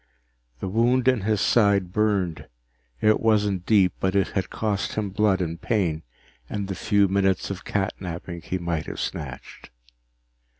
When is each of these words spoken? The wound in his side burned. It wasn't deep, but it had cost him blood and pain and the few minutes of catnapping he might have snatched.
The 0.61 0.67
wound 0.67 1.07
in 1.07 1.21
his 1.21 1.41
side 1.41 1.91
burned. 1.93 2.47
It 3.01 3.19
wasn't 3.19 3.67
deep, 3.67 3.93
but 3.99 4.15
it 4.15 4.29
had 4.29 4.49
cost 4.49 4.95
him 4.95 5.11
blood 5.11 5.41
and 5.41 5.61
pain 5.61 6.01
and 6.49 6.67
the 6.67 6.73
few 6.73 7.07
minutes 7.07 7.51
of 7.51 7.63
catnapping 7.65 8.41
he 8.43 8.57
might 8.57 8.87
have 8.87 8.99
snatched. 8.99 9.69